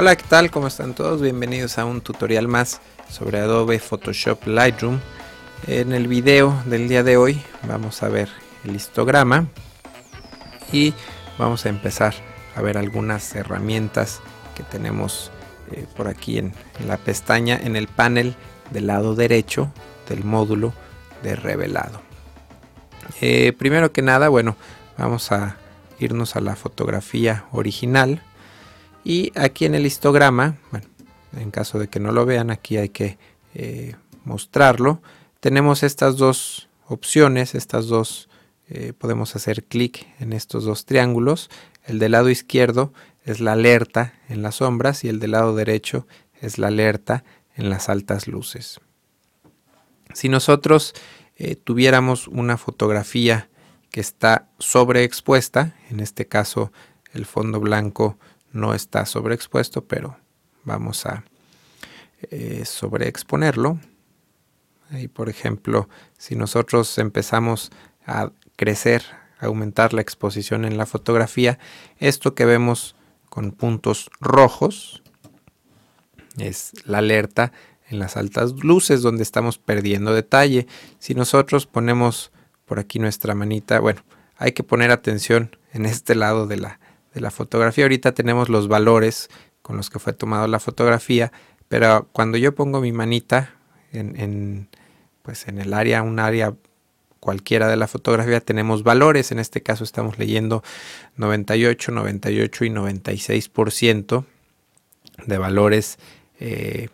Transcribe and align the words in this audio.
Hola, 0.00 0.14
¿qué 0.14 0.22
tal? 0.28 0.52
¿Cómo 0.52 0.68
están 0.68 0.94
todos? 0.94 1.20
Bienvenidos 1.20 1.76
a 1.76 1.84
un 1.84 2.00
tutorial 2.00 2.46
más 2.46 2.80
sobre 3.10 3.40
Adobe 3.40 3.80
Photoshop 3.80 4.46
Lightroom. 4.46 5.00
En 5.66 5.92
el 5.92 6.06
video 6.06 6.56
del 6.66 6.88
día 6.88 7.02
de 7.02 7.16
hoy 7.16 7.42
vamos 7.66 8.00
a 8.04 8.08
ver 8.08 8.28
el 8.62 8.76
histograma 8.76 9.48
y 10.72 10.94
vamos 11.36 11.66
a 11.66 11.70
empezar 11.70 12.14
a 12.54 12.62
ver 12.62 12.78
algunas 12.78 13.34
herramientas 13.34 14.20
que 14.54 14.62
tenemos 14.62 15.32
eh, 15.72 15.84
por 15.96 16.06
aquí 16.06 16.38
en, 16.38 16.52
la 16.86 16.96
pestaña, 16.96 17.58
en 17.60 17.74
el 17.74 17.88
panel 17.88 18.36
del 18.70 18.86
lado 18.86 19.16
derecho 19.16 19.72
del 20.08 20.22
módulo 20.22 20.72
de 21.24 21.34
revelado. 21.34 22.00
Eh, 23.20 23.52
primero 23.58 23.90
que 23.90 24.02
nada, 24.02 24.28
bueno, 24.28 24.54
vamos 24.96 25.32
a 25.32 25.56
irnos 25.98 26.36
a 26.36 26.40
la 26.40 26.54
fotografía 26.54 27.46
original 27.50 28.22
y 29.04 29.32
aquí 29.34 29.64
en 29.64 29.74
el 29.74 29.86
histograma, 29.86 30.58
bueno, 30.70 30.86
en 31.36 31.50
caso 31.50 31.78
de 31.78 31.88
que 31.88 32.00
no 32.00 32.12
lo 32.12 32.26
vean, 32.26 32.50
aquí 32.50 32.76
hay 32.76 32.88
que 32.88 33.18
eh, 33.54 33.94
mostrarlo. 34.24 35.02
Tenemos 35.40 35.82
estas 35.82 36.16
dos 36.16 36.68
opciones, 36.86 37.54
estas 37.54 37.86
dos, 37.86 38.28
eh, 38.68 38.92
podemos 38.96 39.36
hacer 39.36 39.64
clic 39.64 40.06
en 40.20 40.32
estos 40.32 40.64
dos 40.64 40.84
triángulos. 40.84 41.50
El 41.84 41.98
del 41.98 42.12
lado 42.12 42.28
izquierdo 42.28 42.92
es 43.24 43.40
la 43.40 43.52
alerta 43.52 44.14
en 44.28 44.42
las 44.42 44.56
sombras 44.56 45.04
y 45.04 45.08
el 45.08 45.20
del 45.20 45.32
lado 45.32 45.54
derecho 45.54 46.06
es 46.40 46.58
la 46.58 46.68
alerta 46.68 47.24
en 47.56 47.70
las 47.70 47.88
altas 47.88 48.26
luces. 48.28 48.80
Si 50.14 50.28
nosotros 50.28 50.94
eh, 51.36 51.56
tuviéramos 51.56 52.28
una 52.28 52.56
fotografía 52.56 53.48
que 53.90 54.00
está 54.00 54.48
sobreexpuesta, 54.58 55.74
en 55.90 56.00
este 56.00 56.26
caso 56.26 56.72
el 57.12 57.26
fondo 57.26 57.60
blanco 57.60 58.18
no 58.52 58.74
está 58.74 59.06
sobreexpuesto, 59.06 59.84
pero 59.84 60.16
vamos 60.64 61.06
a 61.06 61.24
eh, 62.30 62.64
sobreexponerlo. 62.64 63.78
Ahí, 64.90 65.08
por 65.08 65.28
ejemplo, 65.28 65.88
si 66.16 66.34
nosotros 66.34 66.96
empezamos 66.98 67.70
a 68.06 68.32
crecer, 68.56 69.02
a 69.38 69.46
aumentar 69.46 69.92
la 69.92 70.00
exposición 70.00 70.64
en 70.64 70.78
la 70.78 70.86
fotografía, 70.86 71.58
esto 71.98 72.34
que 72.34 72.44
vemos 72.44 72.96
con 73.28 73.52
puntos 73.52 74.10
rojos 74.20 75.02
es 76.38 76.72
la 76.84 76.98
alerta 76.98 77.52
en 77.88 77.98
las 77.98 78.16
altas 78.16 78.52
luces 78.62 79.02
donde 79.02 79.22
estamos 79.22 79.58
perdiendo 79.58 80.12
detalle. 80.12 80.66
Si 80.98 81.14
nosotros 81.14 81.66
ponemos 81.66 82.32
por 82.64 82.78
aquí 82.78 82.98
nuestra 82.98 83.34
manita, 83.34 83.80
bueno, 83.80 84.02
hay 84.36 84.52
que 84.52 84.62
poner 84.62 84.90
atención 84.90 85.56
en 85.72 85.86
este 85.86 86.14
lado 86.14 86.46
de 86.46 86.58
la, 86.58 86.80
la 87.20 87.30
fotografía. 87.30 87.84
Ahorita 87.84 88.12
tenemos 88.12 88.48
los 88.48 88.68
valores 88.68 89.28
con 89.62 89.76
los 89.76 89.90
que 89.90 89.98
fue 89.98 90.12
tomada 90.12 90.48
la 90.48 90.60
fotografía, 90.60 91.32
pero 91.68 92.08
cuando 92.12 92.38
yo 92.38 92.54
pongo 92.54 92.80
mi 92.80 92.92
manita 92.92 93.54
en, 93.92 94.68
pues 95.22 95.48
en 95.48 95.58
el 95.58 95.74
área, 95.74 96.02
un 96.02 96.18
área 96.18 96.54
cualquiera 97.20 97.68
de 97.68 97.76
la 97.76 97.88
fotografía, 97.88 98.40
tenemos 98.40 98.82
valores. 98.82 99.32
En 99.32 99.38
este 99.38 99.62
caso 99.62 99.84
estamos 99.84 100.18
leyendo 100.18 100.62
98, 101.16 101.92
98 101.92 102.64
y 102.64 102.70
96% 102.70 104.24
de 105.26 105.38
valores 105.38 105.98
eh, 106.40 106.88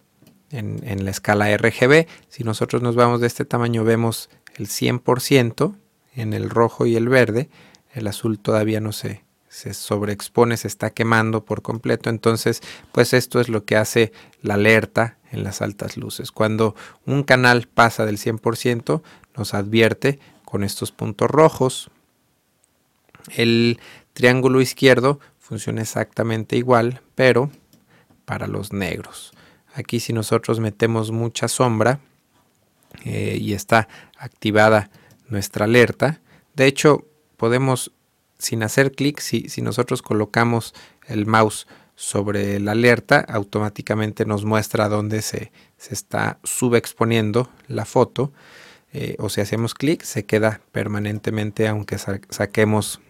en, 0.51 0.81
en, 0.85 1.05
la 1.05 1.11
escala 1.11 1.55
RGB. 1.57 2.07
Si 2.29 2.43
nosotros 2.43 2.83
nos 2.83 2.97
vamos 2.97 3.21
de 3.21 3.27
este 3.27 3.45
tamaño, 3.45 3.85
vemos 3.85 4.31
el 4.57 4.67
100% 4.67 5.77
en 6.17 6.33
el 6.33 6.51
rojo 6.51 6.87
y 6.87 6.97
el 6.97 7.09
verde. 7.09 7.49
El 7.93 8.07
azul 8.07 8.39
todavía 8.39 8.81
no 8.81 8.93
se, 8.93 9.24
se 9.55 9.73
sobreexpone, 9.73 10.57
se 10.57 10.67
está 10.67 10.91
quemando 10.91 11.45
por 11.45 11.63
completo. 11.63 12.11
Entonces, 12.11 12.61
pues 12.91 13.15
esto 13.15 13.41
es 13.41 13.49
lo 13.49 13.65
que 13.65 13.77
hace 13.77 14.13
la 14.43 14.55
alerta 14.55 15.17
en 15.31 15.45
las 15.45 15.63
altas 15.63 15.97
luces. 15.97 16.33
Cuando 16.33 16.75
un 17.07 17.23
canal 17.23 17.69
pasa 17.73 18.05
del 18.05 18.19
100%, 18.19 19.03
nos 19.37 19.55
advierte 19.55 20.19
con 20.45 20.65
estos 20.65 20.91
puntos 20.91 21.31
rojos. 21.31 21.89
El 23.37 23.79
triángulo 24.13 24.61
izquierdo 24.61 25.21
funciona 25.39 25.83
exactamente 25.83 26.57
igual, 26.57 27.01
pero 27.15 27.49
para 28.25 28.49
los 28.49 28.73
negros. 28.73 29.31
Aquí 29.73 30.01
si 30.01 30.13
nosotros 30.13 30.59
metemos 30.59 31.13
mucha 31.13 31.47
sombra 31.47 32.01
eh, 33.05 33.39
y 33.41 33.53
está 33.53 33.87
activada 34.19 34.91
nuestra 35.29 35.67
alerta, 35.67 36.21
de 36.57 36.67
hecho 36.67 37.07
podemos 37.37 37.93
sin 38.45 38.63
hacer 38.63 38.93
clic, 38.93 39.21
si, 39.21 39.49
nosotros 39.63 40.03
colocamos 40.03 40.75
el 41.07 41.27
mouse 41.27 41.67
sobre 41.97 42.61
la 42.61 42.73
alerta, 42.73 43.21
automáticamente 43.21 44.27
nos 44.27 44.45
muestra 44.45 44.89
dónde 44.89 45.23
se, 45.23 45.53
está 45.91 46.39
subexponiendo 46.45 47.49
la 47.69 47.85
foto. 47.85 48.33
Eh, 48.93 49.17
o 49.19 49.29
si 49.29 49.41
hacemos 49.41 49.75
clic, 49.75 50.03
se 50.03 50.25
queda 50.25 50.61
permanentemente 50.71 51.67
aunque 51.67 51.99
saquemos 51.99 53.01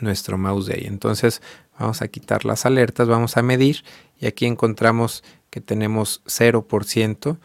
nuestro 0.00 0.38
mouse 0.38 0.66
de 0.66 0.74
ahí. 0.74 0.84
Entonces 0.86 1.42
vamos 1.78 2.02
a 2.02 2.08
quitar 2.08 2.44
las 2.44 2.66
alertas, 2.66 3.08
vamos 3.08 3.36
a 3.36 3.42
medir 3.42 3.84
y 4.20 4.26
aquí 4.26 4.46
encontramos 4.46 5.24
que 5.50 5.60
tenemos 5.60 6.22
0% 6.26 7.38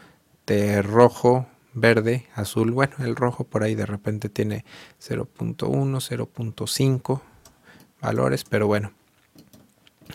de 0.45 0.81
rojo, 0.81 1.47
verde, 1.79 2.27
azul. 2.35 2.71
Bueno, 2.71 2.95
el 2.99 3.15
rojo 3.15 3.43
por 3.43 3.63
ahí 3.63 3.75
de 3.75 3.85
repente 3.85 4.29
tiene 4.29 4.65
0.1, 5.01 5.57
0.5 5.57 7.21
valores, 8.01 8.43
pero 8.43 8.67
bueno. 8.67 8.91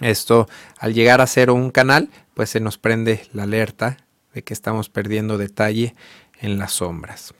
Esto 0.00 0.48
al 0.78 0.92
llegar 0.92 1.20
a 1.20 1.26
cero 1.26 1.54
un 1.54 1.70
canal, 1.70 2.10
pues 2.34 2.50
se 2.50 2.60
nos 2.60 2.78
prende 2.78 3.22
la 3.32 3.44
alerta 3.44 3.98
de 4.32 4.42
que 4.42 4.52
estamos 4.52 4.88
perdiendo 4.88 5.38
detalle 5.38 5.94
en 6.41 6.58
las 6.58 6.72
sombras. 6.72 7.32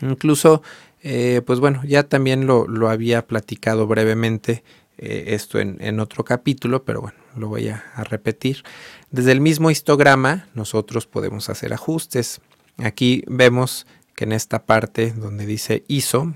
Incluso, 0.00 0.62
eh, 1.02 1.42
pues 1.44 1.58
bueno, 1.58 1.82
ya 1.84 2.04
también 2.04 2.46
lo, 2.46 2.88
había 2.88 3.26
platicado 3.26 3.88
brevemente 3.88 4.62
eh, 4.98 5.24
esto 5.28 5.58
en, 5.58 6.00
otro 6.00 6.24
capítulo, 6.24 6.84
pero 6.84 7.00
bueno, 7.00 7.18
lo 7.36 7.48
voy 7.48 7.68
a 7.68 7.82
repetir. 8.04 8.62
Desde 9.10 9.32
el 9.32 9.40
mismo 9.40 9.70
histograma 9.70 10.48
nosotros 10.54 11.06
podemos 11.06 11.48
hacer 11.48 11.72
ajustes. 11.72 12.40
Aquí 12.78 13.24
vemos 13.26 13.86
que 14.14 14.24
en 14.24 14.32
esta 14.32 14.64
parte 14.64 15.12
donde 15.12 15.46
dice 15.46 15.84
ISO 15.88 16.34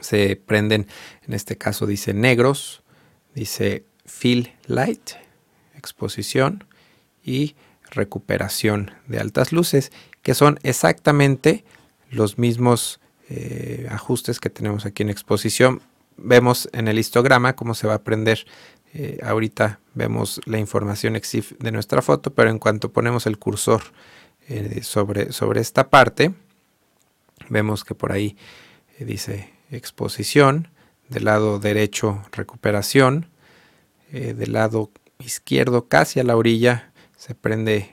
se 0.00 0.36
prenden, 0.36 0.88
en 1.26 1.34
este 1.34 1.56
caso 1.56 1.86
dice 1.86 2.12
negros, 2.12 2.82
dice 3.34 3.84
fill 4.04 4.52
light, 4.66 5.12
exposición 5.76 6.64
y 7.22 7.54
recuperación 7.90 8.90
de 9.06 9.18
altas 9.18 9.52
luces, 9.52 9.92
que 10.22 10.34
son 10.34 10.58
exactamente 10.62 11.64
los 12.10 12.38
mismos 12.38 13.00
eh, 13.28 13.86
ajustes 13.90 14.40
que 14.40 14.50
tenemos 14.50 14.86
aquí 14.86 15.02
en 15.02 15.10
exposición. 15.10 15.82
Vemos 16.16 16.68
en 16.72 16.88
el 16.88 16.98
histograma 16.98 17.56
cómo 17.56 17.74
se 17.74 17.86
va 17.86 17.94
a 17.94 18.02
prender. 18.02 18.46
Eh, 18.92 19.18
ahorita 19.22 19.80
vemos 19.94 20.40
la 20.44 20.58
información 20.58 21.16
EXIF 21.16 21.52
de 21.58 21.72
nuestra 21.72 22.02
foto, 22.02 22.32
pero 22.34 22.50
en 22.50 22.58
cuanto 22.58 22.92
ponemos 22.92 23.26
el 23.26 23.38
cursor 23.38 23.82
eh, 24.48 24.80
sobre, 24.82 25.32
sobre 25.32 25.60
esta 25.60 25.88
parte. 25.88 26.34
Vemos 27.48 27.82
que 27.82 27.94
por 27.94 28.12
ahí 28.12 28.36
eh, 28.98 29.06
dice 29.06 29.54
exposición, 29.70 30.68
del 31.08 31.24
lado 31.24 31.58
derecho 31.58 32.22
recuperación, 32.32 33.30
eh, 34.12 34.34
del 34.34 34.52
lado 34.52 34.90
izquierdo 35.18 35.88
casi 35.88 36.20
a 36.20 36.24
la 36.24 36.36
orilla 36.36 36.92
se 37.16 37.34
prende 37.34 37.90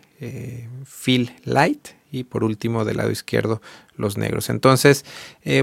fill 0.86 1.36
light 1.46 1.90
y 2.12 2.26
por 2.26 2.44
último 2.44 2.86
del 2.86 2.98
lado 2.98 3.10
izquierdo 3.10 3.60
los 3.96 4.16
negros. 4.16 4.52
Entonces, 4.52 5.04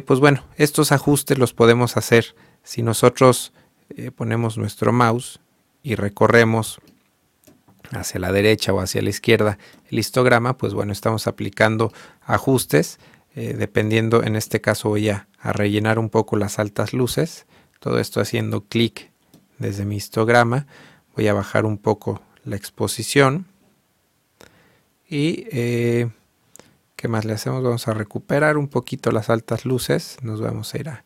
pues 0.04 0.18
bueno, 0.18 0.42
estos 0.56 0.90
ajustes 0.90 1.38
los 1.38 1.52
podemos 1.52 1.96
hacer 1.96 2.34
si 2.64 2.82
nosotros 2.82 3.52
ponemos 4.16 4.58
nuestro 4.58 4.92
mouse 4.92 5.38
y 5.84 5.94
recorremos 5.94 6.80
hacia 7.92 8.20
la 8.20 8.32
derecha 8.32 8.72
o 8.72 8.80
hacia 8.80 9.02
la 9.02 9.10
izquierda 9.10 9.58
el 9.90 9.98
histograma, 9.98 10.56
pues 10.56 10.74
bueno, 10.74 10.92
estamos 10.92 11.26
aplicando 11.26 11.92
ajustes. 12.22 12.98
Eh, 13.34 13.54
dependiendo, 13.56 14.22
en 14.24 14.36
este 14.36 14.60
caso 14.60 14.88
voy 14.88 15.08
a, 15.10 15.28
rellenar 15.40 16.00
un 16.00 16.10
poco 16.10 16.36
las 16.36 16.58
altas 16.58 16.92
luces. 16.92 17.46
Todo 17.78 18.00
esto 18.00 18.20
haciendo 18.20 18.64
clic 18.64 19.12
desde 19.58 19.84
mi 19.84 19.96
histograma. 19.96 20.66
Voy 21.14 21.28
a 21.28 21.32
bajar 21.32 21.64
un 21.64 21.78
poco 21.78 22.20
la 22.44 22.56
exposición. 22.56 23.46
Y 25.08 25.46
eh, 25.52 26.10
¿qué 26.96 27.06
más 27.06 27.24
le 27.24 27.34
hacemos? 27.34 27.62
Vamos 27.62 27.86
a 27.86 27.94
recuperar 27.94 28.58
un 28.58 28.66
poquito 28.66 29.12
las 29.12 29.30
altas 29.30 29.64
luces. 29.64 30.18
Nos 30.22 30.40
vamos 30.40 30.74
a 30.74 30.78
ir 30.78 30.88
a, 30.88 31.04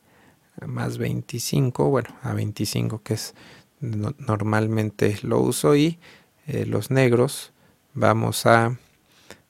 más 0.67 0.97
25, 0.97 1.91
bueno, 1.91 2.09
a 2.23 2.33
25 2.33 3.03
que 3.03 3.15
es 3.15 3.35
normalmente 3.81 5.19
lo 5.23 5.41
uso 5.41 5.77
y 5.77 5.99
eh, 6.47 6.67
los 6.67 6.91
negros 6.91 7.53
vamos 7.95 8.47
a 8.47 8.77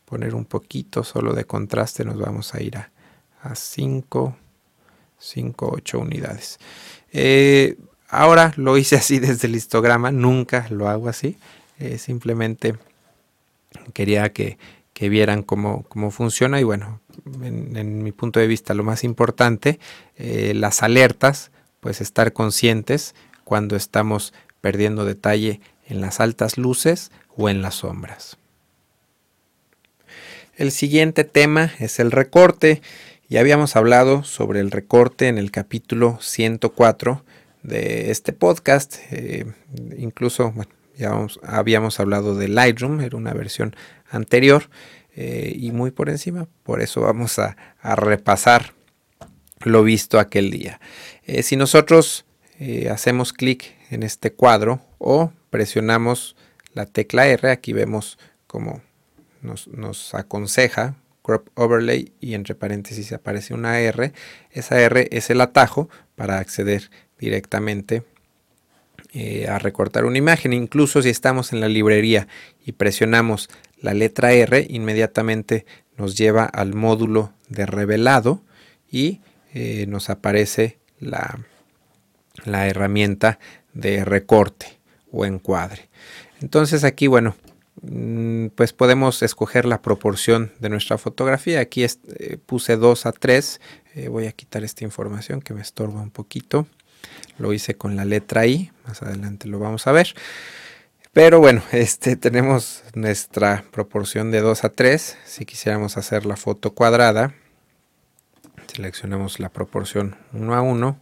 poner 0.04 0.34
un 0.34 0.44
poquito 0.44 1.04
solo 1.04 1.32
de 1.32 1.44
contraste 1.44 2.04
nos 2.04 2.18
vamos 2.18 2.54
a 2.54 2.62
ir 2.62 2.76
a, 2.76 2.90
5 3.54 4.36
5 5.18 5.70
8 5.74 5.98
unidades 5.98 6.58
eh, 7.12 7.76
ahora 8.12 8.52
lo 8.56 8.78
hice 8.78 8.96
así 8.96 9.18
desde 9.18 9.48
el 9.48 9.56
histograma, 9.56 10.12
nunca 10.12 10.66
lo 10.70 10.88
hago 10.88 11.08
así. 11.08 11.36
Eh, 11.78 11.98
simplemente 11.98 12.76
quería 13.92 14.32
que, 14.32 14.58
vieran 15.00 15.42
cómo, 15.42 15.84
funciona 16.12 16.60
y 16.60 16.62
bueno, 16.62 17.00
en, 17.42 18.04
mi 18.04 18.12
punto 18.12 18.38
de 18.38 18.46
vista 18.46 18.72
lo 18.72 18.84
más 18.84 19.02
importante, 19.02 19.80
eh, 20.16 20.52
las 20.54 20.84
alertas, 20.84 21.50
pues 21.80 22.00
estar 22.00 22.32
conscientes 22.32 23.16
cuando 23.42 23.74
estamos 23.74 24.32
perdiendo 24.60 25.04
detalle 25.04 25.60
en 25.92 26.00
las 26.00 26.20
altas 26.20 26.56
luces 26.56 27.12
o 27.36 27.48
en 27.48 27.62
las 27.62 27.76
sombras. 27.76 28.38
El 30.56 30.72
siguiente 30.72 31.24
tema 31.24 31.72
es 31.78 32.00
el 32.00 32.10
recorte. 32.10 32.82
Ya 33.28 33.40
habíamos 33.40 33.76
hablado 33.76 34.24
sobre 34.24 34.60
el 34.60 34.70
recorte 34.70 35.28
en 35.28 35.38
el 35.38 35.50
capítulo 35.50 36.18
104 36.20 37.24
de 37.62 38.10
este 38.10 38.32
podcast. 38.32 38.96
Eh, 39.10 39.52
incluso, 39.98 40.54
ya 40.96 41.12
habíamos 41.42 42.00
hablado 42.00 42.36
de 42.36 42.48
Lightroom, 42.48 43.02
era 43.02 43.16
una 43.16 43.34
versión 43.34 43.76
anterior 44.10 44.70
eh, 45.14 45.52
y 45.54 45.72
muy 45.72 45.90
por 45.90 46.08
encima. 46.08 46.48
Por 46.62 46.80
eso 46.80 47.02
vamos 47.02 47.38
a, 47.38 47.56
repasar 47.82 48.72
lo 49.60 49.82
visto 49.82 50.18
aquel 50.18 50.50
día. 50.50 50.80
Eh, 51.24 51.42
si 51.42 51.56
nosotros 51.56 52.24
hacemos 52.88 53.32
clic 53.32 53.74
en 53.90 54.04
este 54.04 54.32
cuadro 54.32 54.80
o 54.98 55.32
presionamos 55.52 56.34
la 56.72 56.86
tecla 56.86 57.28
R, 57.28 57.50
aquí 57.50 57.74
vemos 57.74 58.18
como 58.46 58.80
nos, 59.42 60.14
aconseja 60.14 60.96
crop 61.22 61.46
overlay 61.54 62.10
y 62.20 62.34
entre 62.34 62.54
paréntesis 62.54 63.12
aparece 63.12 63.52
una 63.52 63.78
R. 63.78 64.12
Esa 64.50 64.80
R 64.80 65.08
es 65.12 65.28
el 65.28 65.42
atajo 65.42 65.90
para 66.16 66.38
acceder 66.38 66.90
directamente 67.18 68.02
eh, 69.12 69.46
a 69.46 69.58
recortar 69.58 70.06
una 70.06 70.16
imagen. 70.16 70.54
Incluso 70.54 71.02
si 71.02 71.10
estamos 71.10 71.52
en 71.52 71.60
la 71.60 71.68
librería 71.68 72.28
y 72.64 72.72
presionamos 72.72 73.50
la 73.78 73.92
letra 73.92 74.32
R, 74.32 74.66
inmediatamente 74.70 75.66
nos 75.98 76.16
lleva 76.16 76.46
al 76.46 76.72
módulo 76.72 77.34
de 77.50 77.66
revelado 77.66 78.42
y 78.90 79.20
eh, 79.52 79.84
nos 79.86 80.08
aparece 80.08 80.78
la, 80.98 81.40
la 82.46 82.66
herramienta 82.68 83.38
de 83.74 84.04
recorte 84.06 84.81
o 85.12 85.24
encuadre. 85.24 85.88
Entonces 86.40 86.82
aquí, 86.82 87.06
bueno, 87.06 87.36
Mm, 87.80 88.48
pues 88.48 88.72
podemos 88.72 89.22
escoger 89.22 89.64
la 89.64 89.80
proporción 89.80 90.52
de 90.60 90.68
nuestra 90.68 90.98
fotografía. 90.98 91.60
Aquí 91.60 91.84
eh, 91.84 92.38
puse 92.44 92.76
2 92.76 93.06
a 93.06 93.12
3. 93.12 93.60
Eh, 93.94 94.08
voy 94.08 94.26
a 94.26 94.32
quitar 94.32 94.62
esta 94.62 94.84
información 94.84 95.40
que 95.40 95.54
me 95.54 95.62
estorba 95.62 96.00
un 96.00 96.10
poquito. 96.10 96.66
Lo 97.38 97.52
hice 97.52 97.74
con 97.74 97.96
la 97.96 98.04
letra 98.04 98.46
I. 98.46 98.70
Más 98.86 99.02
adelante 99.02 99.48
lo 99.48 99.58
vamos 99.58 99.86
a 99.86 99.92
ver. 99.92 100.14
Pero 101.12 101.40
bueno, 101.40 101.62
este, 101.72 102.16
tenemos 102.16 102.84
nuestra 102.94 103.64
proporción 103.70 104.30
de 104.30 104.40
2 104.40 104.64
a 104.64 104.68
3. 104.68 105.18
Si 105.24 105.44
quisiéramos 105.44 105.96
hacer 105.96 106.26
la 106.26 106.36
foto 106.36 106.74
cuadrada, 106.74 107.34
seleccionamos 108.72 109.40
la 109.40 109.48
proporción 109.48 110.16
1 110.34 110.54
a 110.54 110.60
1. 110.60 111.00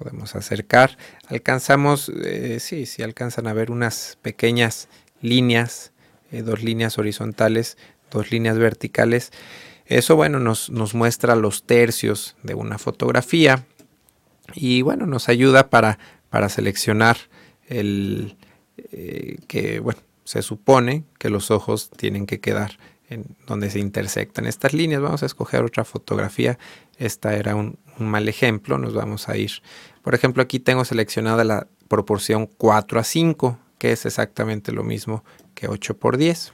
Podemos 0.00 0.34
acercar. 0.34 0.96
Alcanzamos, 1.28 2.10
eh, 2.24 2.56
sí, 2.58 2.86
sí 2.86 3.02
alcanzan 3.02 3.46
a 3.46 3.52
ver 3.52 3.70
unas 3.70 4.16
pequeñas 4.22 4.88
líneas, 5.20 5.92
eh, 6.32 6.40
dos 6.40 6.62
líneas 6.62 6.96
horizontales, 6.96 7.76
dos 8.10 8.30
líneas 8.30 8.56
verticales. 8.56 9.30
Eso, 9.84 10.16
bueno, 10.16 10.40
nos, 10.40 10.70
nos, 10.70 10.94
muestra 10.94 11.36
los 11.36 11.64
tercios 11.64 12.34
de 12.42 12.54
una 12.54 12.78
fotografía 12.78 13.66
y, 14.54 14.80
bueno, 14.80 15.04
nos 15.04 15.28
ayuda 15.28 15.68
para, 15.68 15.98
para 16.30 16.48
seleccionar 16.48 17.18
el 17.68 18.38
eh, 18.78 19.36
que, 19.48 19.80
bueno, 19.80 20.00
se 20.24 20.40
supone 20.40 21.04
que 21.18 21.28
los 21.28 21.50
ojos 21.50 21.90
tienen 21.90 22.24
que 22.24 22.40
quedar 22.40 22.78
en 23.10 23.36
donde 23.46 23.70
se 23.70 23.80
intersectan 23.80 24.46
estas 24.46 24.72
líneas. 24.72 25.02
Vamos 25.02 25.22
a 25.22 25.26
escoger 25.26 25.62
otra 25.62 25.84
fotografía. 25.84 26.58
Esta 26.96 27.34
era 27.34 27.54
un, 27.54 27.78
mal 27.98 28.28
ejemplo. 28.28 28.78
Nos 28.78 28.94
vamos 28.94 29.28
a 29.28 29.36
ir. 29.36 29.50
Por 30.02 30.14
ejemplo, 30.14 30.42
aquí 30.42 30.60
tengo 30.60 30.84
seleccionada 30.84 31.44
la 31.44 31.66
proporción 31.88 32.46
4 32.46 33.00
a 33.00 33.04
5 33.04 33.58
que 33.80 33.92
es 33.92 34.04
exactamente 34.04 34.72
lo 34.72 34.84
mismo 34.84 35.24
que 35.54 35.66
8 35.66 35.96
por 35.96 36.18
10. 36.18 36.52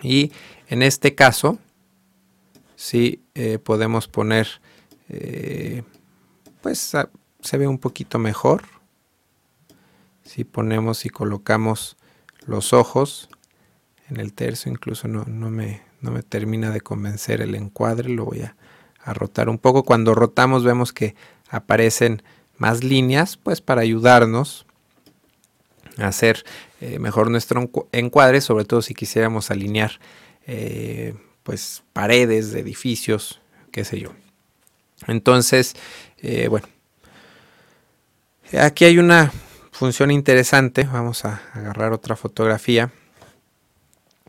Y 0.00 0.30
en 0.68 0.84
este 0.84 1.16
caso, 1.16 1.58
si 2.76 3.20
eh, 3.34 3.58
podemos 3.58 4.06
poner, 4.06 4.46
eh, 5.08 5.82
pues 6.62 6.96
se 7.40 7.58
ve 7.58 7.66
un 7.66 7.78
poquito 7.78 8.20
mejor. 8.20 8.62
Si 10.22 10.44
ponemos 10.44 11.04
y 11.04 11.10
colocamos 11.10 11.96
los 12.46 12.72
ojos 12.72 13.28
en 14.08 14.20
el 14.20 14.32
tercio, 14.32 14.70
incluso 14.70 15.08
no, 15.08 15.24
me, 15.50 15.82
termina 16.28 16.70
de 16.70 16.80
convencer 16.80 17.40
el 17.40 17.54
encuadre, 17.54 18.08
lo 18.10 18.26
voy 18.26 18.42
a, 18.42 18.56
a 19.02 19.14
rotar 19.14 19.48
un 19.48 19.58
poco. 19.58 19.84
Cuando 19.84 20.14
rotamos 20.14 20.64
vemos 20.64 20.92
que 20.92 21.14
aparecen 21.48 22.22
más 22.56 22.84
líneas, 22.84 23.36
pues 23.36 23.60
para 23.60 23.82
ayudarnos 23.82 24.66
hacer 25.98 26.44
eh, 26.80 26.98
mejor 26.98 27.30
nuestro 27.30 27.70
encuadre, 27.92 28.40
sobre 28.40 28.64
todo 28.64 28.82
si 28.82 28.94
quisiéramos 28.94 29.50
alinear 29.50 30.00
eh, 30.46 31.14
pues 31.42 31.82
paredes 31.92 32.52
de 32.52 32.60
edificios, 32.60 33.40
qué 33.70 33.84
sé 33.84 34.00
yo. 34.00 34.10
Entonces, 35.06 35.74
eh, 36.18 36.48
bueno, 36.48 36.66
aquí 38.58 38.84
hay 38.84 38.98
una 38.98 39.32
función 39.70 40.10
interesante. 40.10 40.84
Vamos 40.84 41.24
a 41.24 41.42
agarrar 41.52 41.92
otra 41.92 42.16
fotografía 42.16 42.90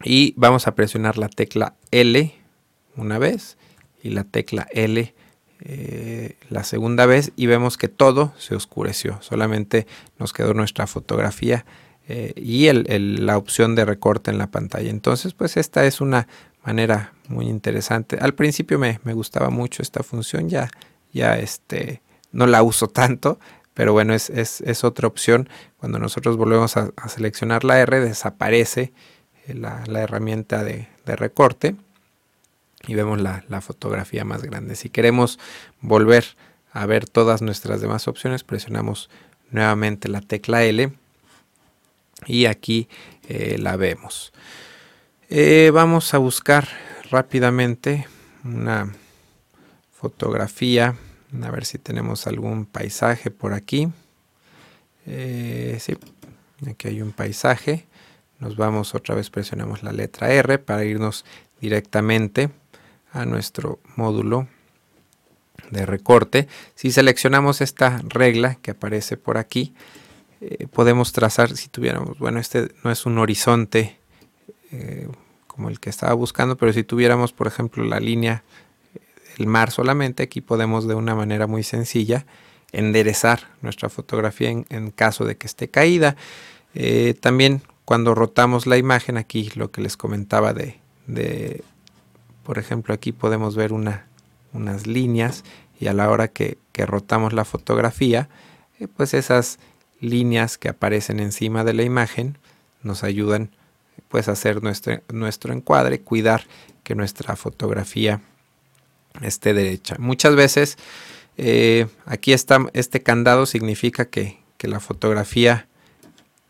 y 0.04 0.34
vamos 0.38 0.68
a 0.68 0.76
presionar 0.76 1.18
la 1.18 1.30
tecla 1.30 1.76
L 1.92 2.34
una 2.96 3.18
vez 3.18 3.58
y 4.04 4.10
la 4.10 4.24
tecla 4.24 4.68
L 4.72 5.14
eh, 5.62 6.38
la 6.50 6.64
segunda 6.64 7.06
vez 7.06 7.32
y 7.36 7.46
vemos 7.46 7.78
que 7.78 7.88
todo 7.88 8.34
se 8.38 8.56
oscureció. 8.56 9.18
Solamente 9.22 9.88
nos 10.20 10.34
quedó 10.34 10.54
nuestra 10.54 10.86
fotografía 10.86 11.66
eh, 12.08 12.34
y 12.36 12.72
la 12.72 13.38
opción 13.38 13.74
de 13.74 13.86
recorte 13.86 14.32
en 14.32 14.38
la 14.38 14.52
pantalla. 14.52 14.90
Entonces, 14.90 15.34
pues 15.34 15.58
esta 15.58 15.86
es 15.86 16.02
una 16.02 16.28
manera 16.64 17.14
muy 17.30 17.48
interesante. 17.48 18.18
Al 18.20 18.36
principio 18.36 18.78
me, 18.78 19.00
gustaba 19.14 19.50
mucho 19.50 19.82
esta 19.82 20.04
función, 20.04 20.50
ya, 20.50 20.70
ya 21.14 21.38
este, 21.38 22.02
no 22.32 22.48
la 22.48 22.62
uso 22.62 22.88
tanto, 22.88 23.40
pero 23.74 23.94
bueno, 23.94 24.14
es, 24.14 24.84
otra 24.84 25.08
opción. 25.08 25.50
Cuando 25.78 26.00
nosotros 26.00 26.38
volvemos 26.38 26.78
a, 26.78 26.92
seleccionar 27.08 27.64
la 27.64 27.80
R, 27.80 28.02
desaparece 28.02 28.94
la, 29.48 29.84
herramienta 30.02 30.64
de 30.64 30.88
recorte 31.06 31.76
y 32.88 32.96
vemos 32.96 33.22
la, 33.22 33.62
fotografía 33.62 34.26
más 34.26 34.44
grande. 34.44 34.76
Si 34.76 34.90
queremos 34.90 35.40
volver 35.82 36.26
a 36.72 36.86
ver 36.86 37.08
todas 37.08 37.42
nuestras 37.42 37.82
demás 37.82 38.08
opciones, 38.08 38.44
presionamos 38.44 39.10
nuevamente 39.52 40.10
la 40.10 40.22
tecla 40.22 40.64
L 40.64 40.92
y 42.26 42.46
aquí 42.46 42.88
eh, 43.28 43.58
la 43.60 43.76
vemos. 43.76 44.34
Eh, 45.30 45.72
vamos 45.74 46.14
a 46.14 46.18
buscar 46.18 46.68
rápidamente 47.10 48.08
una 48.44 48.92
fotografía, 49.94 50.96
a 51.42 51.52
ver 51.52 51.66
si 51.66 51.80
tenemos 51.80 52.28
algún 52.28 52.66
paisaje 52.66 53.32
por 53.32 53.54
aquí. 53.54 53.90
Eh, 55.08 55.78
sí, 55.80 55.96
aquí 56.70 56.88
hay 56.88 57.02
un 57.02 57.12
paisaje. 57.12 57.85
Nos 58.40 58.58
vamos 58.58 58.96
otra 58.96 59.16
vez, 59.16 59.30
presionamos 59.30 59.84
la 59.84 59.92
letra 59.92 60.32
R 60.32 60.60
para 60.60 60.84
irnos 60.84 61.26
directamente 61.62 62.50
a 63.12 63.26
nuestro 63.26 63.80
módulo 63.96 64.48
de 65.72 65.86
recorte. 65.86 66.48
Si 66.76 66.92
seleccionamos 66.92 67.62
esta 67.62 68.02
regla 68.04 68.56
que 68.56 68.72
aparece 68.72 69.18
por 69.18 69.38
aquí, 69.38 69.74
eh, 70.42 70.68
podemos 70.68 71.14
trazar, 71.14 71.56
si 71.56 71.70
tuviéramos, 71.70 72.20
bueno, 72.20 72.40
este 72.40 72.72
no 72.84 72.92
es 72.92 73.06
un 73.06 73.18
horizonte 73.18 73.98
eh, 74.72 75.08
como 75.48 75.70
el 75.70 75.80
que 75.80 75.90
estaba 75.90 76.14
buscando, 76.14 76.58
pero 76.58 76.74
si 76.74 76.84
tuviéramos, 76.84 77.32
por 77.32 77.48
ejemplo, 77.48 77.84
la 77.86 78.00
línea 78.00 78.44
el 79.38 79.48
mar 79.48 79.72
solamente, 79.72 80.24
aquí 80.24 80.42
podemos 80.42 80.88
de 80.88 80.96
una 80.96 81.16
manera 81.16 81.48
muy 81.48 81.64
sencilla 81.64 82.26
enderezar 82.72 83.48
nuestra 83.62 83.90
fotografía 83.90 84.50
en, 84.50 84.92
caso 84.92 85.26
de 85.26 85.38
que 85.38 85.48
esté 85.48 85.70
caída. 85.70 86.16
Eh, 86.74 87.16
también 87.20 87.62
cuando 87.86 88.16
rotamos 88.16 88.68
la 88.68 88.78
imagen, 88.78 89.18
aquí 89.18 89.52
lo 89.56 89.72
que 89.72 89.82
les 89.82 89.96
comentaba 89.96 90.54
de 90.54 90.80
por 92.46 92.60
ejemplo, 92.60 92.94
aquí 92.94 93.12
podemos 93.12 93.56
ver 93.56 93.74
unas 93.74 94.88
líneas 94.88 95.44
y 95.80 95.88
a 95.88 95.94
la 95.94 96.10
hora 96.10 96.28
que, 96.28 96.58
rotamos 96.78 97.34
la 97.34 97.44
fotografía, 97.44 98.30
eh, 98.80 98.88
pues 98.88 99.14
esas 99.14 99.60
líneas 100.00 100.58
que 100.58 100.70
aparecen 100.70 101.20
encima 101.20 101.64
de 101.64 101.74
la 101.74 101.84
imagen 101.84 102.38
nos 102.84 103.04
ayudan 103.04 103.50
pues 104.10 104.28
a 104.28 104.34
hacer 104.34 104.62
nuestro, 104.62 105.02
nuestro 105.12 105.54
encuadre, 105.54 106.02
cuidar 106.02 106.44
que 106.84 106.94
nuestra 106.94 107.36
fotografía 107.36 108.22
esté 109.22 109.54
derecha. 109.54 109.96
Muchas 110.00 110.36
veces 110.36 110.78
Eh, 111.38 111.88
aquí 112.06 112.32
está, 112.32 112.66
este 112.72 113.04
candado 113.04 113.46
significa 113.46 114.06
que, 114.06 114.40
que 114.58 114.70
la 114.70 114.80
fotografía, 114.80 115.68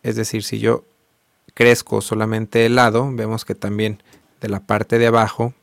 es 0.04 0.16
decir, 0.16 0.44
si 0.44 0.60
yo 0.60 0.84
crezco 1.56 2.02
solamente 2.02 2.68
el 2.68 2.76
lado, 2.76 3.10
vemos 3.12 3.46
que 3.46 3.56
también 3.56 4.04
de 4.42 4.50
la 4.50 4.60
parte 4.60 5.00
de 5.00 5.08
abajo 5.08 5.54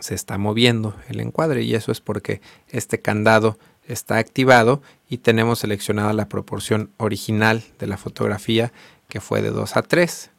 se 0.00 0.16
está 0.16 0.36
moviendo 0.38 0.96
el 1.08 1.20
encuadre 1.20 1.62
y 1.62 1.76
eso 1.76 1.92
es 1.92 2.00
porque 2.00 2.40
este 2.70 3.00
candado 3.00 3.56
está 3.86 4.16
activado 4.16 4.82
y 5.08 5.18
tenemos 5.18 5.60
seleccionada 5.60 6.12
la 6.12 6.28
proporción 6.28 6.90
original 6.96 7.62
de 7.78 7.86
la 7.86 7.98
fotografía 7.98 8.72
que 9.08 9.20
fue 9.20 9.42
de 9.42 9.50
2 9.50 9.76
a 9.76 9.82
3. 9.82 10.30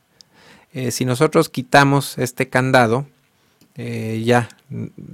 Eh, 0.74 0.92
si 0.92 1.06
nosotros 1.06 1.50
quitamos 1.50 2.18
este 2.18 2.50
candado, 2.50 3.06
eh, 3.75 4.22
ya 4.25 4.50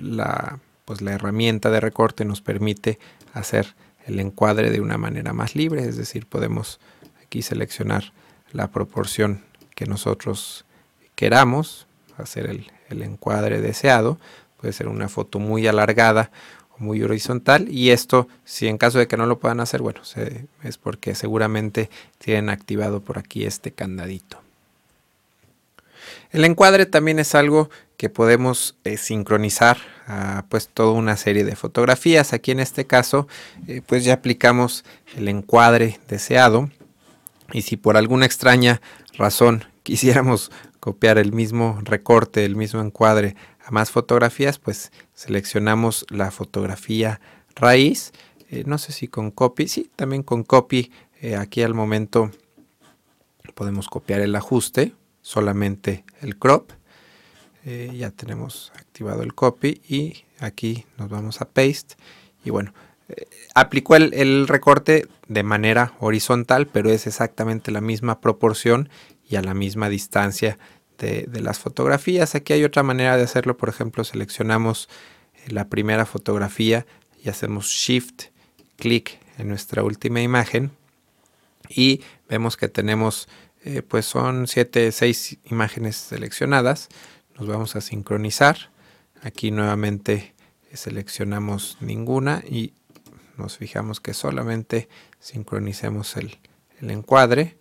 la, 0.02 0.60
pues 0.86 1.02
la 1.02 1.12
herramienta 1.12 1.70
de 1.70 1.82
recorte 1.82 2.24
nos 2.24 2.42
permite 2.42 2.98
hacer 3.34 3.76
el 4.06 4.20
encuadre 4.20 4.72
de 4.72 4.80
una 4.80 4.98
manera 4.98 5.34
más 5.34 5.56
libre, 5.56 5.84
es 5.84 5.98
decir, 5.98 6.26
podemos 6.26 6.80
aquí 7.22 7.42
seleccionar 7.42 8.14
la 8.52 8.68
proporción 8.68 9.44
que 9.76 9.86
nosotros 9.86 10.66
queramos, 11.16 11.88
hacer 12.18 12.48
el, 12.48 12.72
el 12.90 13.02
encuadre 13.02 13.62
deseado, 13.62 14.18
puede 14.60 14.74
ser 14.74 14.88
una 14.88 15.10
foto 15.10 15.40
muy 15.40 15.68
alargada 15.68 16.32
o 16.78 16.84
muy 16.84 17.02
horizontal 17.02 17.68
y 17.70 17.92
esto 17.92 18.28
si 18.44 18.68
en 18.68 18.78
caso 18.78 19.00
de 19.00 19.08
que 19.08 19.18
no 19.18 19.26
lo 19.26 19.40
puedan 19.40 19.60
hacer 19.60 19.82
bueno 19.82 20.02
es 20.64 20.78
porque 20.78 21.16
seguramente 21.16 21.90
tienen 22.18 22.50
activado 22.50 23.02
por 23.02 23.18
aquí 23.18 23.46
este 23.46 23.72
candadito. 23.72 24.42
El 26.32 26.46
encuadre 26.46 26.86
también 26.86 27.20
es 27.20 27.34
algo 27.34 27.70
que 27.98 28.10
podemos 28.10 28.76
eh, 28.84 28.98
sincronizar 28.98 29.78
a 30.08 30.46
pues 30.50 30.70
toda 30.70 30.92
una 30.92 31.18
serie 31.18 31.44
de 31.44 31.56
fotografías. 31.56 32.34
Aquí 32.34 32.52
en 32.52 32.60
este 32.60 32.86
caso 32.86 33.28
eh, 33.68 33.82
pues 33.86 34.04
ya 34.04 34.14
aplicamos 34.14 34.86
el 35.18 35.28
encuadre 35.28 36.00
deseado 36.08 36.70
y 37.54 37.62
si 37.64 37.78
por 37.78 37.98
alguna 37.98 38.26
extraña 38.26 38.82
razón 39.18 39.66
quisiéramos 39.84 40.52
copiar 40.80 41.18
el 41.18 41.34
mismo 41.34 41.80
recorte, 41.84 42.46
el 42.46 42.56
mismo 42.56 42.82
encuadre 42.82 43.36
a 43.66 43.72
más 43.72 43.92
fotografías, 43.92 44.60
pues 44.60 44.92
seleccionamos 45.14 46.06
la 46.10 46.32
fotografía 46.32 47.20
raíz. 47.56 48.14
Eh, 48.50 48.64
no 48.66 48.78
sé 48.78 48.92
si 48.92 49.08
con 49.08 49.32
copy, 49.32 49.68
sí, 49.68 49.92
también 49.96 50.24
con 50.24 50.44
copy. 50.44 50.92
Eh, 51.22 51.36
aquí 51.36 51.62
al 51.62 51.74
momento 51.74 52.32
podemos 53.54 53.90
copiar 53.90 54.22
el 54.22 54.36
ajuste, 54.36 54.94
solamente 55.22 56.06
el 56.22 56.38
crop. 56.38 56.72
Eh, 57.66 57.92
ya 57.96 58.10
tenemos 58.10 58.72
activado 58.76 59.22
el 59.22 59.34
copy 59.34 59.82
y 59.88 60.24
aquí 60.40 60.86
nos 60.98 61.10
vamos 61.10 61.42
a 61.42 61.46
paste. 61.46 61.96
Y 62.46 62.52
bueno, 62.52 62.74
aplicó 63.56 63.96
el, 63.96 64.48
recorte 64.48 65.08
de 65.28 65.44
manera 65.44 65.94
horizontal, 66.00 66.68
pero 66.68 66.90
es 66.90 67.08
exactamente 67.08 67.72
la 67.72 67.82
misma 67.82 68.22
proporción 68.22 68.90
y 69.28 69.36
a 69.36 69.42
la 69.42 69.54
misma 69.54 69.90
distancia 69.90 70.58
de, 70.98 71.28
las 71.42 71.60
fotografías. 71.60 72.36
Aquí 72.36 72.54
hay 72.54 72.64
otra 72.64 72.84
manera 72.84 73.18
de 73.18 73.24
hacerlo, 73.24 73.58
por 73.58 73.70
ejemplo, 73.70 74.04
seleccionamos 74.04 74.90
eh, 75.34 75.52
la 75.52 75.70
primera 75.70 76.06
fotografía 76.06 76.86
y 77.24 77.30
hacemos 77.30 77.68
shift 77.68 78.26
clic 78.78 79.20
en 79.38 79.50
nuestra 79.50 79.84
última 79.84 80.22
imagen 80.22 80.72
y 81.70 82.02
vemos 82.28 82.58
que 82.58 82.68
tenemos 82.68 83.28
eh, 83.66 83.82
pues 83.82 84.06
son 84.06 84.48
7 84.48 84.92
6 84.92 85.38
imágenes 85.46 85.98
seleccionadas 85.98 86.88
nos 87.38 87.48
vamos 87.48 87.76
a 87.76 87.82
sincronizar 87.82 88.72
aquí 89.22 89.52
nuevamente 89.52 90.34
seleccionamos 90.74 91.78
ninguna 91.82 92.42
y 92.50 92.74
nos 93.40 93.58
fijamos 93.58 94.00
que 94.00 94.14
solamente 94.14 94.90
sincronicemos 95.20 96.16
el, 96.18 96.38
encuadre 96.82 97.58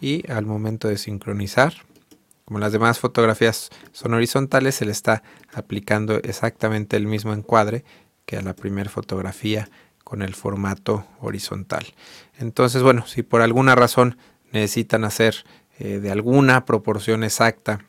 y 0.00 0.30
al 0.30 0.46
momento 0.46 0.86
de 0.86 0.96
sincronizar 0.96 1.74
como 2.44 2.60
las 2.60 2.72
demás 2.72 3.00
fotografías 3.00 3.70
son 3.92 4.14
horizontales 4.14 4.76
se 4.76 4.84
le 4.84 4.92
está 4.92 5.24
aplicando 5.52 6.16
exactamente 6.22 6.96
el 6.96 7.06
mismo 7.06 7.32
encuadre 7.32 7.84
que 8.26 8.36
a 8.36 8.42
la 8.42 8.54
primera 8.54 8.88
fotografía 8.88 9.68
con 10.04 10.22
el 10.22 10.34
formato 10.34 11.04
horizontal. 11.20 11.84
Entonces 12.38 12.82
bueno 12.82 13.06
si 13.06 13.22
por 13.22 13.42
alguna 13.42 13.74
razón 13.74 14.18
necesitan 14.52 15.04
hacer 15.04 15.44
eh, 15.78 15.98
de 15.98 16.10
alguna 16.12 16.64
proporción 16.64 17.24
exacta 17.24 17.84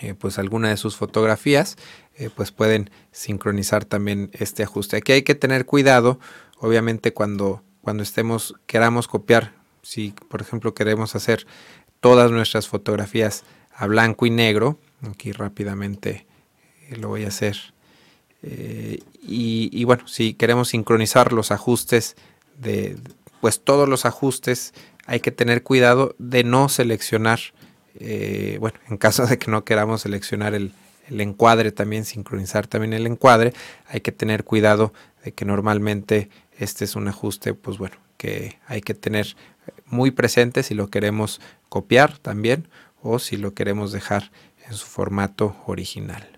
eh, 0.00 0.14
pues 0.14 0.38
alguna 0.38 0.68
de 0.68 0.76
sus 0.76 0.96
fotografías 0.96 1.76
eh, 2.16 2.30
pues 2.34 2.52
pueden 2.52 2.90
sincronizar 3.12 3.84
también 3.84 4.30
este 4.32 4.62
ajuste 4.62 4.96
aquí 4.96 5.12
hay 5.12 5.22
que 5.22 5.34
tener 5.34 5.64
cuidado 5.66 6.18
obviamente 6.60 7.12
cuando, 7.12 7.62
cuando 7.80 8.02
estemos, 8.02 8.54
queramos 8.66 9.08
copiar, 9.08 9.52
si 9.82 10.14
por 10.28 10.42
ejemplo 10.42 10.74
queremos 10.74 11.14
hacer 11.14 11.46
todas 12.00 12.30
nuestras 12.30 12.68
fotografías 12.68 13.44
a 13.74 13.86
blanco 13.86 14.26
y 14.26 14.30
negro, 14.30 14.78
aquí 15.08 15.32
rápidamente 15.32 16.26
eh, 16.88 16.96
lo 16.96 17.08
voy 17.08 17.24
a 17.24 17.28
hacer. 17.28 17.56
Eh, 18.42 19.00
y, 19.20 19.84
bueno, 19.84 20.06
si 20.06 20.34
queremos 20.34 20.68
sincronizar 20.68 21.32
los 21.32 21.50
ajustes 21.50 22.16
de, 22.56 22.96
pues 23.40 23.60
todos 23.60 23.88
los 23.88 24.06
ajustes, 24.06 24.72
hay 25.06 25.20
que 25.20 25.32
tener 25.32 25.62
cuidado 25.62 26.14
de 26.18 26.44
no 26.44 26.68
seleccionar, 26.68 27.40
eh, 27.94 28.58
bueno, 28.60 28.78
en 28.88 28.96
caso 28.96 29.26
de 29.26 29.38
que 29.38 29.50
no 29.50 29.64
queramos 29.64 30.02
seleccionar 30.02 30.54
el, 30.54 30.72
el 31.08 31.20
encuadre 31.20 31.72
también, 31.72 32.04
sincronizar 32.04 32.66
también 32.66 32.92
el 32.92 33.06
encuadre, 33.06 33.52
hay 33.88 34.00
que 34.00 34.12
tener 34.12 34.44
cuidado 34.44 34.92
de 35.24 35.32
que 35.32 35.44
normalmente 35.44 36.30
este 36.58 36.84
es 36.84 36.96
un 36.96 37.08
ajuste, 37.08 37.54
pues 37.54 37.78
bueno, 37.78 37.96
que 38.16 38.58
hay 38.66 38.80
que 38.80 38.94
tener 38.94 39.36
muy 39.86 40.10
presente 40.10 40.62
si 40.62 40.74
lo 40.74 40.88
queremos 40.88 41.40
copiar 41.68 42.18
también 42.18 42.68
o 43.02 43.18
si 43.18 43.36
lo 43.36 43.54
queremos 43.54 43.92
dejar 43.92 44.30
en 44.66 44.74
su 44.74 44.86
formato 44.86 45.56
original. 45.66 46.37